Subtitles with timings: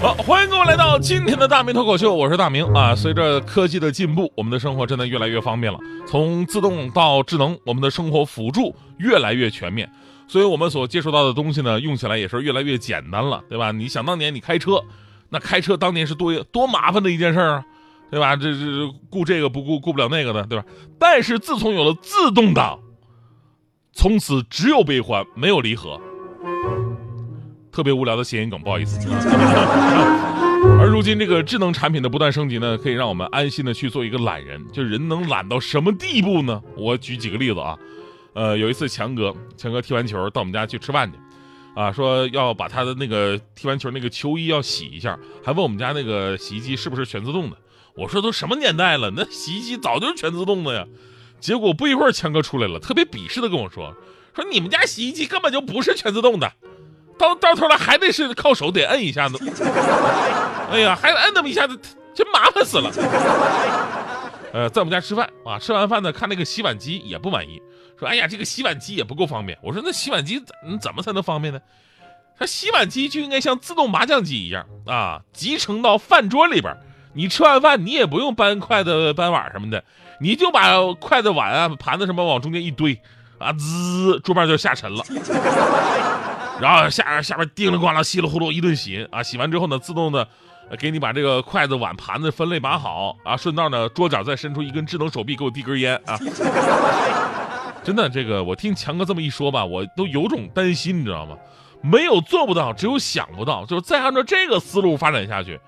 [0.00, 2.94] 好，欢迎各位来到今天的大明脱口秀，我是大明啊。
[2.94, 9.90] 随着科技的进步，我们的生活真的越来越方便了，从自动到智能，我们的生活辅助越来越全面，
[10.28, 13.72] 所以我们所接触到的东西呢，用起来也是越来越简单了，对吧？
[13.72, 14.80] 你想当年你开车，
[15.30, 17.64] 那开车当年是多多麻烦的一件事儿啊，
[18.08, 18.36] 对吧？
[18.36, 20.64] 这这顾这个不顾顾不了那个的，对吧？
[21.00, 22.78] 但是自从有了自动挡，
[23.92, 26.00] 从此只有悲欢，没有离合。
[27.78, 28.98] 特别无聊的谐音梗，不好意思。
[30.80, 34.60] 而如今这个智能产品的不断升级呢，可以让我们安心的去做一个懒人。
[34.72, 36.60] 就人能懒到什么地步呢？
[36.76, 37.78] 我举几个例子啊。
[38.32, 41.16] 呃，有一次强哥，强哥踢完球到我们家去吃饭去，
[41.76, 47.56] 啊，说要把他的那个踢完球那个球衣要洗一下，还问我们家那个洗衣机是不是全自动的。
[47.94, 50.84] 我说都什么年代了，那洗衣机早就是全自动的呀。
[51.38, 53.94] 结果不一会儿，强哥出来了，特别鄙视的跟我说，
[54.34, 56.52] 说你们家洗衣机根本就不是全自动的。
[57.18, 59.38] 到到头来还得是靠手得摁一下子，
[60.70, 61.78] 哎呀，还得摁那么一下子，
[62.14, 62.90] 真麻烦死了。
[64.52, 67.60] 呃，在我们家吃饭啊，吃完饭呢，看那个洗碗机也不满意，
[67.98, 71.60] 说：“哎呀，这个洗碗机也不够方便。”我说：“那洗碗机怎怎么才能方便呢？”
[72.38, 76.74] 他洗碗机就应该像自动麻将机一样啊，集成到饭桌里边。
[77.12, 79.82] 你吃完饭，你也不用搬筷子、搬碗什么的，
[80.20, 83.00] 你就把筷子、碗啊、盘子什么往中间一堆，
[83.38, 85.04] 啊，滋，桌面就下沉了。
[86.60, 90.26] 然后下下边叮了咣啷稀里呼噜一顿洗啊，洗完之后呢，自动的
[90.78, 96.18] 给你把这个筷子碗盘子分类码好啊，顺道呢桌角再伸出一根智能手臂给我递根烟啊。
[97.84, 101.36] 真的，这个我听强哥这么一说吧，我都有种担心，你知道吗？
[101.80, 103.64] 没有做不到，只有想不到。
[103.64, 105.58] 就是再按照这个思路发展下去，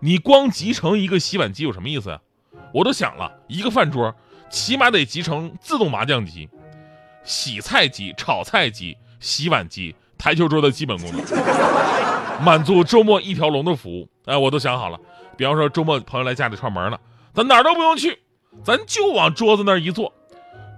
[0.00, 2.18] 你光集成一个洗碗机有什么意思呀？
[2.72, 4.12] 我都想了一个饭桌，
[4.50, 6.48] 起码得集成自动麻将机、
[7.22, 9.94] 洗菜机、炒菜机、洗碗机。
[10.18, 14.08] 台球桌的基本功能，满足周末一条龙的服务。
[14.26, 14.98] 哎，我都想好了，
[15.36, 17.00] 比方说周末朋友来家里串门了，
[17.32, 18.18] 咱哪儿都不用去，
[18.64, 20.12] 咱就往桌子那儿一坐，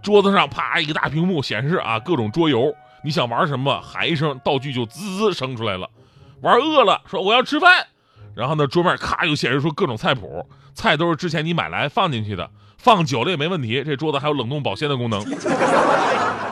[0.03, 5.89] 桌子上啪一个大屏幕显示啊各种桌游，你想玩什么，喊一声道具就滋滋生出来了。
[6.43, 7.87] 玩饿了说我要吃饭，
[8.35, 12.49] 然后呢桌面咔又显示出各种菜谱，菜都是之前你买来放进去的，
[12.83, 13.83] 放久了也没问题。
[13.85, 15.21] 这桌子还有冷冻保鲜的功能。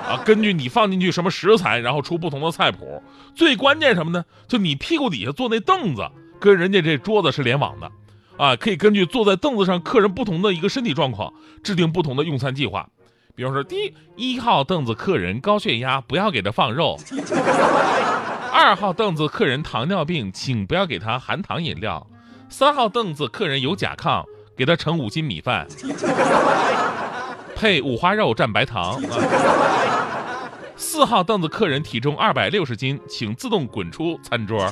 [0.09, 3.03] 啊，根据你放进去什么食材，然后出不同的菜谱。
[3.35, 4.25] 最关键什么呢？
[4.47, 6.09] 就你屁股底下坐那凳子，
[6.41, 7.91] 跟人家这桌子是联网的，
[8.39, 12.89] 啊，可以根据坐在凳子上客人不同的一个身体状况，制定不同的用餐计划。
[13.35, 16.97] 比方说，第一一号凳子客人高血压，不要给他放肉；
[18.51, 22.07] 二号凳子客人糖尿病，请不要给他含糖饮料；
[22.49, 24.25] 三号凳子客人有甲亢，
[24.59, 25.65] 给他盛五斤米饭，
[27.55, 29.01] 配五花肉蘸白糖。
[30.77, 34.69] 四号凳子客人体重二百六十斤，请自动滚出餐桌。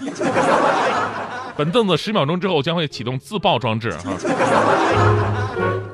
[1.56, 3.92] 本凳子十秒钟之后将会启动自爆装置。
[3.98, 4.10] 哈，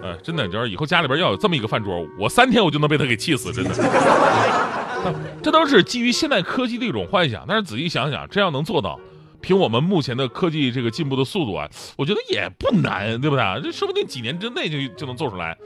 [0.02, 3.70] 哎，真的，就是以后家里边要有这么一个饭桌，我三天我就能被他给气死，真的。
[5.42, 8.98] 这都是基于现代科技的一种幻想，但是仔细想想，这要能做到，
[9.42, 13.58] 凭我们目前的科技这个进步的速度啊，我觉得也不难，对不对啊？
[13.62, 15.58] 这说不定几年之内就就能做出来。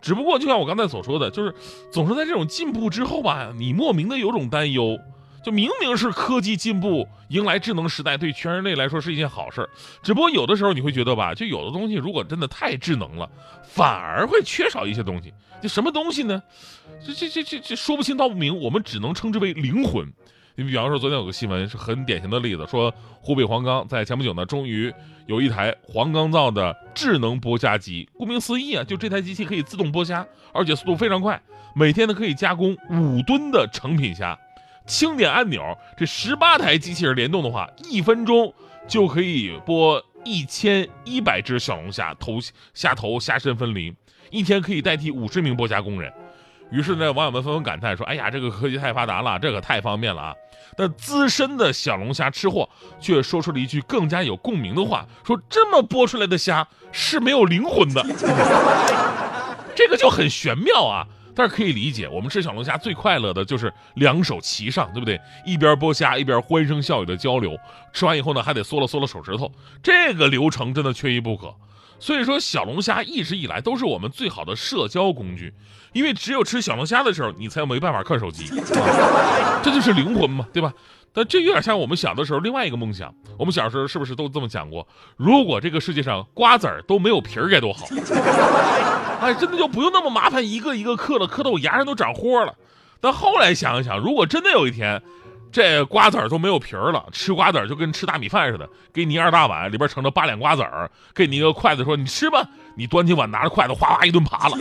[0.00, 1.54] 只不过，就像我刚才所说的，就是
[1.92, 4.98] 总是在这种进步之后吧，你莫名的有种担忧。
[5.44, 9.70] 就明明是科技进步，迎来智能时代，对全人类来说是一件好事儿。
[10.02, 13.30] 只不过有的时候你会觉得吧，就有的东西如果真的太智能了，
[13.62, 15.32] 反而会缺少一些东西。
[15.62, 16.42] 就什么东西呢？
[17.06, 20.12] 这这这这这说不清道不明，我们只能称之为灵魂。
[20.58, 24.92] 你比方说，昨天有个新闻是很典型的例子，说湖北黄冈在前不久呢，终于
[25.26, 28.08] 有一台黄冈造的智能剥虾机。
[28.18, 31.40] 顾名思义啊，就这台机器可以自动剥虾，而且速度非常快，
[31.76, 34.36] 每天呢可以加工五吨的成品虾。
[34.84, 35.62] 轻点按钮，
[35.96, 38.52] 这十八台机器人联动的话，一分钟
[38.88, 42.40] 就可以剥一千一百只小龙虾，头
[42.74, 43.94] 虾头虾身分离，
[44.32, 46.12] 一天可以代替五十名剥虾工人。
[46.70, 50.34] 于是呢，网友们纷纷感叹说：“哎呀，这个科技太发达了，这可太方便了啊！”
[50.76, 52.68] 但资深的小龙虾吃货
[53.00, 58.04] 却说出了一句更加有共鸣的话：“说这么剥出来的虾是没有灵魂的。
[59.74, 61.06] ”这个就很玄妙啊！
[61.34, 65.20] 但是可以理解，我们吃小龙虾最快乐的就是两手齐上，对不对？
[65.46, 67.56] 一边剥虾一边欢声笑语的交流。
[67.92, 69.50] 吃完以后呢，还得嗦了嗦了手指头，
[69.82, 71.54] 这个流程真的缺一不可。
[72.00, 75.52] 所以说，小龙虾一直以来都是我们最好的社交工具，
[75.92, 78.46] 因为只有吃小龙虾的时候，你才没办法看手机，
[79.62, 80.72] 这就是灵魂嘛，对吧？
[81.12, 83.12] 但这有点像我们小的时候另外一个梦想。
[83.38, 84.86] 我们小时候是不是都这么讲过？
[85.16, 87.86] 如果这个世界上瓜子儿都没有皮儿该多好！
[89.20, 92.54] 哎，真的就不用那么麻烦，一个一个嗑了，嗑到我牙上都长豁了。
[93.00, 95.02] 但后来想一想，如果真的有一天，
[95.50, 102.46] 这瓜子儿都没有皮儿了，吃瓜子儿就跟吃大米饭似的，给你二大碗，里边盛着八两瓜子儿，给你一个筷子，说你吃吧，
[102.76, 104.56] 你端起碗拿着筷子哗哗一顿扒了，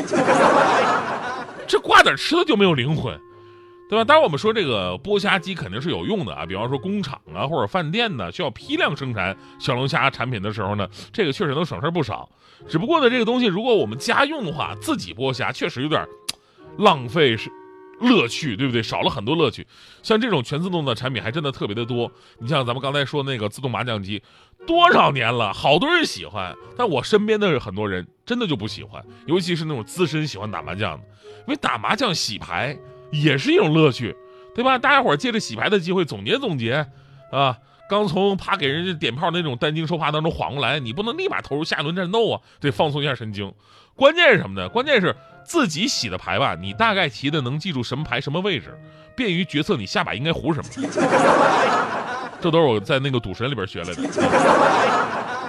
[1.68, 3.20] 这瓜子儿吃的就没有灵魂。
[3.90, 4.04] 对吧？
[4.04, 6.46] 当然，我们说这个剥虾机肯定是有用的啊。
[6.46, 12.28] 比方说工厂啊，或者饭店呢，需要批量生产小龙虾产品的时候呢，这个确实能省事不少。
[12.68, 16.06] 只不过呢，这个东西如果我们家用的话，自己剥虾确实有点
[16.78, 17.50] 浪费是
[18.00, 18.82] 乐趣，对不对？
[18.84, 19.66] 少了很多乐趣。
[20.04, 22.12] 像这种全自动的产品还真的特别的多。
[22.40, 24.22] 你像咱们刚才说那个自动麻将机，
[24.66, 31.04] 多少年了，好多人喜欢，但我身边的很多人真的就不喜欢，尤其是那种资深喜欢打麻将的，
[31.40, 32.78] 因为打麻将洗牌。
[33.10, 34.14] 也是一种乐趣，
[34.54, 34.78] 对吧？
[34.78, 36.86] 大家伙借着洗牌的机会总结总结，
[37.32, 37.58] 啊，
[37.90, 43.50] 刚从怕给人家点炮那种担惊受怕当中缓过来，你不能立马投入下一轮战斗啊，得放松一下神经。
[43.96, 44.68] 关键是什么呢？
[44.68, 45.16] 关键是
[45.48, 48.78] 自己洗的牌吧，你大概齐的能记住什么牌什么位置，
[49.16, 50.70] 便于决策你下把应该胡什么。
[52.42, 54.04] 这都是我在那个赌神里边学来的。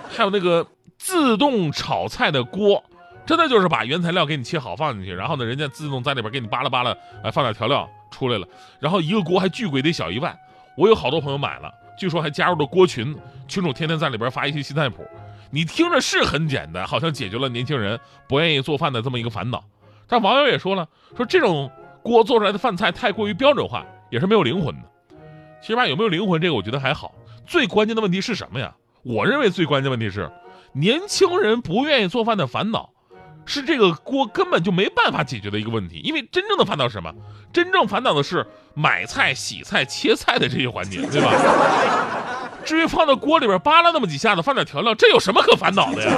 [0.09, 0.67] 还有那个
[0.97, 2.83] 自动炒菜的锅。
[3.27, 8.49] 真的就是把原材料给你切好放进去，然后呢，人家自动在里边给你扒拉扒拉，哎，放点调料出来了。
[8.81, 10.35] 然后一个锅还巨贵，得小一万。
[10.79, 13.15] 我有好多朋友买了，据说还加入了锅群，
[13.47, 15.07] 群主天天在里边发一些新菜谱。
[15.51, 19.63] 你听着是很简单，好像解决了年轻人不愿意做饭的这么一个烦恼。
[20.09, 21.71] 但网友也说了，说这种
[22.03, 24.83] 锅做出来的饭菜太过于标准化，也是没有灵魂的。
[25.61, 27.13] 其实吧，有没有灵魂这个我觉得还好，
[27.47, 28.75] 最关键的问题是什么呀？
[29.03, 30.31] 我认为最关键问题是
[30.73, 32.91] 年轻人不愿意做饭的烦恼。
[33.51, 37.11] 是这个锅根本就没办法解决的一个问题，因为真正的烦恼是什么？
[37.51, 41.33] 真正烦恼的是买菜、洗菜、切菜的这些环节，对吧？
[42.63, 46.13] 至于放到锅里边扒拉那么几下子，放点调料，这有什么可烦恼的呀？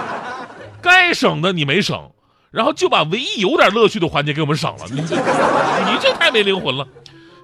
[0.80, 2.10] 该省的你没省，
[2.50, 6.86] 然后就把唯一有点乐趣的环节给我们省了，你这你这太没灵魂了。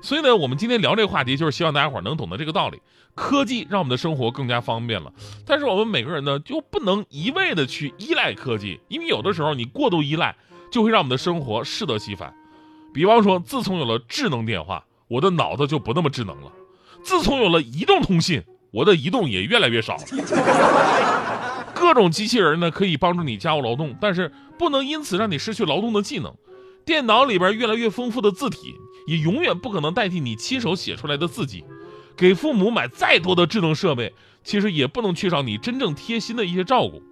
[0.01, 2.81] 所以呢，我们今天聊这个话题，就是希望大家伙能懂得这个道理。
[3.15, 5.13] 科技让我们的生活更加方便了，
[5.47, 10.35] 但是我们每个人呢，就不能一味的去依赖科技，因为有的时候你过度依赖，
[10.73, 12.35] 就会让我们的生活适得其反。
[12.95, 16.51] 比方说，自从有了智能电话，我的脑子就不那么智能了；
[17.05, 20.03] 自从有了移动通信，我的移动也越来越少了。
[21.82, 26.32] 各种机器人呢，可以帮助你家务劳动，但是不能因此让你失去劳动的技能。
[26.84, 28.76] 电脑里边越来越丰富的字体。
[29.05, 31.64] 也永远不可能代替你亲手写出来的字迹。
[32.17, 34.14] 给父母买再多的智能设备，
[34.44, 37.02] 其实也不能缺少你真正贴心的一些照顾。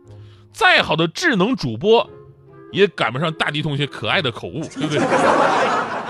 [0.52, 2.08] 再好的智能主播，
[2.70, 5.00] 也赶不上大迪同学可爱的口误，对不对？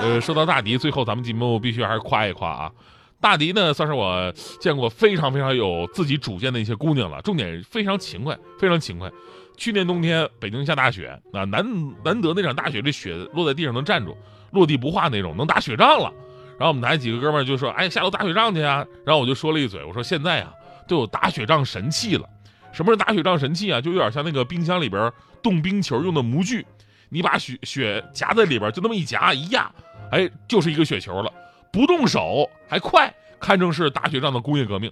[0.02, 2.72] 呃，说到大迪，最后咱们节目必须还是夸一夸啊。
[3.20, 9.11] 大迪呢，算是我见过非常非常有自己主见的一些姑娘了，重点非常勤快，非常勤快。
[9.56, 11.64] 去年冬天北京下大雪，啊，难
[12.02, 14.17] 难得那场大雪，这雪落在地上能站住。
[14.52, 16.12] 落地不化那种，能打雪仗了。
[16.58, 20.52] 然后我们台几个哥们就说：“哎，下楼打雪仗去啊！”然后我就说了一嘴，我说：“现在啊，
[20.88, 22.28] 都有打雪仗神器了。
[22.72, 23.81] 什么是打雪仗神器啊？
[23.81, 25.12] 就有点像那个冰箱里边
[25.43, 26.67] 冻冰球用的模具，
[27.08, 29.70] 你把雪雪夹在里边，就那么一夹一压，
[30.11, 31.32] 哎，就是一个雪球了，
[31.72, 34.91] 不动手还快，堪称是打雪仗的工业革命。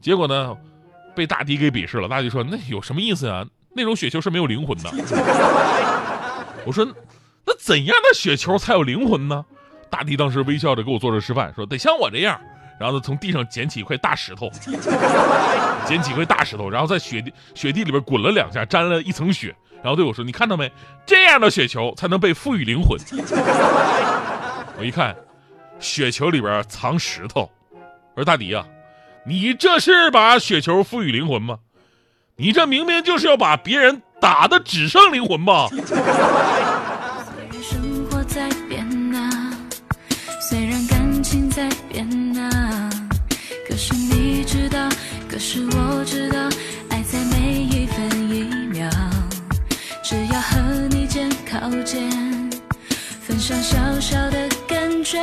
[0.00, 0.56] 结果呢，
[1.14, 2.08] 被大迪给鄙视了。
[2.08, 3.46] 大迪说：“那有什么意思啊？
[3.74, 4.90] 那种雪球是没有灵魂的。”
[6.64, 6.86] 我说。
[7.48, 9.44] 那怎样的雪球才有灵魂呢？
[9.88, 12.40] 大迪当时微笑着给我做着示范，说得像我这样，
[12.76, 14.50] 然后呢从地上捡起一块大石头，
[15.86, 20.68] 捡起一块大石头，然后在雪地雪地里边滚了两下，沾了一层雪，然后对我说：“你看到没？
[21.06, 22.98] 这样的雪球才能被赋予灵魂。”
[24.76, 25.14] 我一看，
[25.78, 27.50] 雪球里边藏石头，
[28.14, 28.64] 我说大迪呀，
[29.24, 31.58] 你这是把雪球赋予灵魂吗？
[32.36, 35.68] 你这明明就是要把别人打的只剩灵魂嘛！
[45.28, 46.48] 可是我知道，
[46.88, 48.88] 爱在每一分一秒，
[50.02, 52.10] 只要和你肩靠肩，
[53.20, 54.45] 分享小小的
[55.06, 55.16] 雪